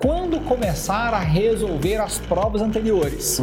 [0.00, 3.40] Quando começar a resolver as provas anteriores?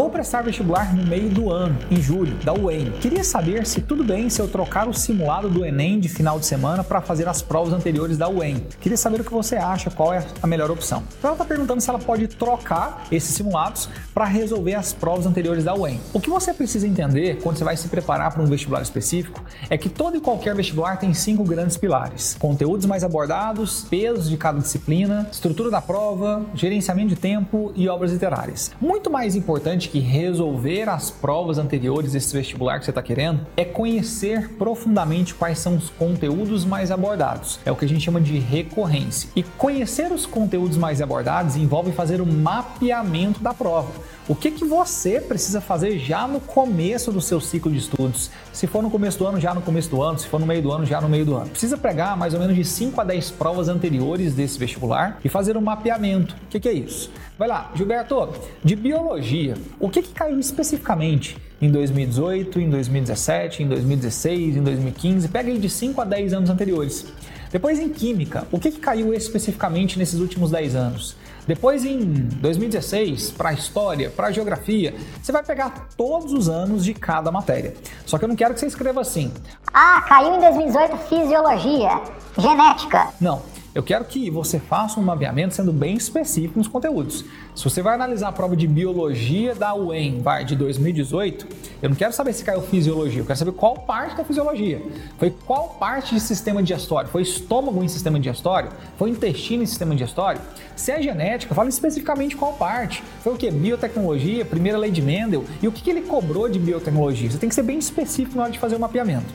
[0.00, 2.90] Vou prestar vestibular no meio do ano, em julho, da UEM.
[3.02, 6.46] Queria saber se tudo bem se eu trocar o simulado do Enem de final de
[6.46, 8.64] semana para fazer as provas anteriores da UEM.
[8.80, 11.02] Queria saber o que você acha, qual é a melhor opção.
[11.18, 15.64] Então ela está perguntando se ela pode trocar esses simulados para resolver as provas anteriores
[15.64, 16.00] da UEM.
[16.14, 19.76] O que você precisa entender quando você vai se preparar para um vestibular específico é
[19.76, 24.60] que todo e qualquer vestibular tem cinco grandes pilares: conteúdos mais abordados, pesos de cada
[24.60, 28.70] disciplina, estrutura da prova, gerenciamento de tempo e obras literárias.
[28.80, 33.44] Muito mais importante importante que resolver as provas anteriores desse vestibular que você está querendo
[33.56, 37.58] é conhecer profundamente quais são os conteúdos mais abordados.
[37.64, 39.28] É o que a gente chama de recorrência.
[39.34, 43.90] E conhecer os conteúdos mais abordados envolve fazer o mapeamento da prova.
[44.28, 48.30] O que, que você precisa fazer já no começo do seu ciclo de estudos?
[48.52, 50.20] Se for no começo do ano, já no começo do ano.
[50.20, 51.50] Se for no meio do ano, já no meio do ano.
[51.50, 55.56] Precisa pegar mais ou menos de 5 a 10 provas anteriores desse vestibular e fazer
[55.56, 56.36] um mapeamento.
[56.46, 57.10] O que, que é isso?
[57.36, 58.28] Vai lá, Gilberto,
[58.62, 65.28] de biologia, o que, que caiu especificamente em 2018, em 2017, em 2016, em 2015?
[65.28, 67.06] Pega aí de 5 a 10 anos anteriores.
[67.52, 71.16] Depois em química, o que, que caiu especificamente nesses últimos 10 anos?
[71.46, 77.32] Depois em 2016, para história, para geografia, você vai pegar todos os anos de cada
[77.32, 77.74] matéria.
[78.06, 79.32] Só que eu não quero que você escreva assim.
[79.72, 82.00] Ah, caiu em 2018 fisiologia,
[82.38, 83.08] genética.
[83.20, 83.42] Não.
[83.72, 87.24] Eu quero que você faça um mapeamento sendo bem específico nos conteúdos.
[87.54, 91.46] Se você vai analisar a prova de biologia da UEM vai, de 2018,
[91.80, 94.82] eu não quero saber se caiu fisiologia, eu quero saber qual parte da fisiologia.
[95.20, 97.08] Foi qual parte de sistema digestório?
[97.10, 98.70] Foi estômago em sistema digestório?
[98.98, 100.40] Foi intestino em sistema digestório?
[100.74, 103.04] Se é genética, fala especificamente qual parte.
[103.22, 103.48] Foi o que?
[103.52, 105.44] Biotecnologia, primeira lei de Mendel.
[105.62, 107.30] E o que, que ele cobrou de biotecnologia?
[107.30, 109.32] Você tem que ser bem específico na hora de fazer o mapeamento.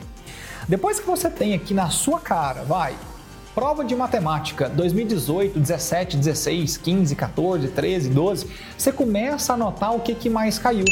[0.68, 2.94] Depois que você tem aqui na sua cara, vai,
[3.56, 10.00] Prova de matemática 2018, 17, 16, 15, 14, 13, 12, você começa a notar o
[10.00, 10.84] que, que mais caiu.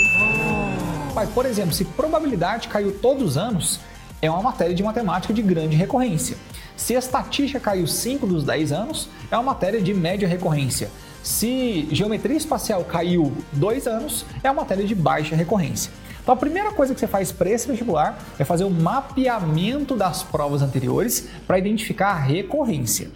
[1.14, 3.80] Pai, por exemplo, se probabilidade caiu todos os anos,
[4.22, 6.38] é uma matéria de matemática de grande recorrência.
[6.74, 10.90] Se estatística caiu 5 dos 10 anos, é uma matéria de média recorrência.
[11.24, 15.90] Se geometria espacial caiu 2 anos, é uma matéria de baixa recorrência.
[16.22, 20.22] Então a primeira coisa que você faz para esse vestibular é fazer o mapeamento das
[20.22, 23.10] provas anteriores para identificar a recorrência.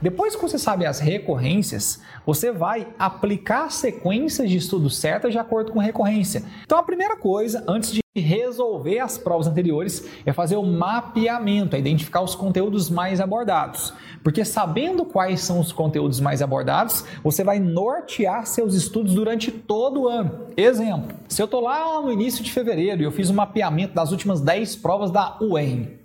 [0.00, 5.72] Depois que você sabe as recorrências, você vai aplicar sequências de estudo certas de acordo
[5.72, 6.44] com recorrência.
[6.64, 11.78] Então a primeira coisa, antes de resolver as provas anteriores é fazer o mapeamento, é
[11.78, 13.94] identificar os conteúdos mais abordados.
[14.22, 20.02] Porque sabendo quais são os conteúdos mais abordados, você vai nortear seus estudos durante todo
[20.02, 20.48] o ano.
[20.56, 23.94] Exemplo, se eu estou lá no início de fevereiro e eu fiz o um mapeamento
[23.94, 26.02] das últimas 10 provas da UEM,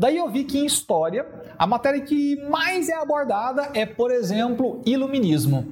[0.00, 1.26] Daí eu vi que em história,
[1.60, 5.70] a matéria que mais é abordada é, por exemplo, iluminismo.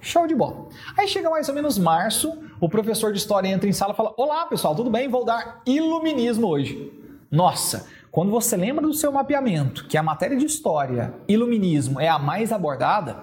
[0.00, 0.66] Show de bola.
[0.96, 4.12] Aí chega mais ou menos março, o professor de história entra em sala e fala:
[4.16, 5.06] Olá pessoal, tudo bem?
[5.06, 6.92] Vou dar iluminismo hoje.
[7.30, 12.18] Nossa, quando você lembra do seu mapeamento, que a matéria de história, iluminismo, é a
[12.18, 13.16] mais abordada,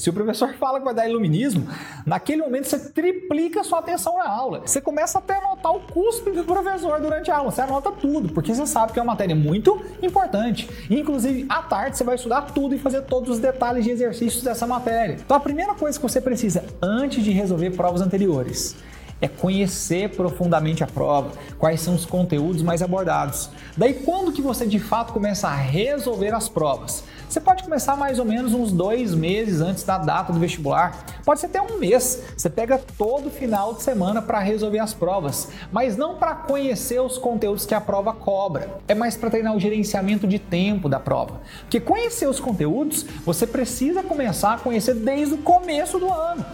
[0.00, 1.68] se o professor fala que vai dar iluminismo,
[2.06, 4.62] naquele momento você triplica sua atenção na aula.
[4.64, 7.50] Você começa até a anotar o custo do professor durante a aula.
[7.50, 10.70] Você anota tudo, porque você sabe que é uma matéria muito importante.
[10.88, 14.66] Inclusive, à tarde você vai estudar tudo e fazer todos os detalhes de exercícios dessa
[14.66, 15.18] matéria.
[15.22, 18.76] Então, a primeira coisa que você precisa antes de resolver provas anteriores
[19.20, 23.50] é conhecer profundamente a prova, quais são os conteúdos mais abordados.
[23.76, 27.04] Daí, quando que você de fato começa a resolver as provas?
[27.28, 31.38] Você pode começar mais ou menos uns dois meses antes da data do vestibular, pode
[31.38, 32.22] ser até um mês.
[32.36, 37.18] Você pega todo final de semana para resolver as provas, mas não para conhecer os
[37.18, 41.40] conteúdos que a prova cobra, é mais para treinar o gerenciamento de tempo da prova.
[41.60, 46.44] Porque conhecer os conteúdos, você precisa começar a conhecer desde o começo do ano.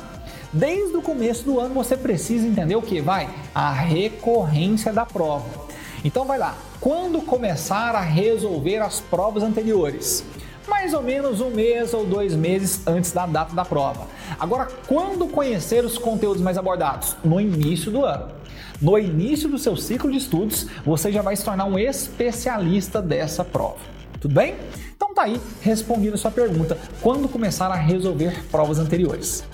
[0.53, 3.01] Desde o começo do ano você precisa entender o que?
[3.01, 5.67] Vai, a recorrência da prova.
[6.05, 10.25] Então vai lá, quando começar a resolver as provas anteriores?
[10.69, 14.07] mais ou menos um mês ou dois meses antes da data da prova.
[14.39, 17.17] Agora, quando conhecer os conteúdos mais abordados?
[17.25, 18.29] No início do ano.
[18.81, 23.45] No início do seu ciclo de estudos, você já vai se tornar um especialista dessa
[23.45, 23.79] prova.
[24.21, 24.57] Tudo bem?
[24.95, 29.45] Então tá aí, respondendo a sua pergunta, quando começar a resolver provas anteriores?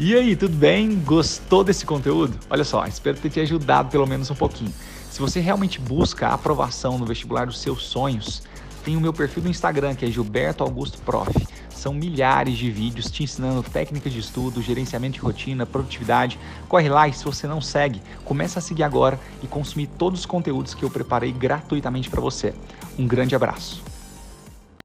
[0.00, 0.94] E aí, tudo bem?
[1.00, 2.38] Gostou desse conteúdo?
[2.48, 4.72] Olha só, espero ter te ajudado pelo menos um pouquinho.
[5.10, 8.44] Se você realmente busca a aprovação no vestibular dos seus sonhos,
[8.84, 11.32] tem o meu perfil do Instagram, que é Gilberto Augusto Prof.
[11.68, 16.38] São milhares de vídeos te ensinando técnicas de estudo, gerenciamento de rotina, produtividade.
[16.68, 20.26] Corre lá e se você não segue, começa a seguir agora e consumir todos os
[20.26, 22.54] conteúdos que eu preparei gratuitamente para você.
[22.96, 23.87] Um grande abraço.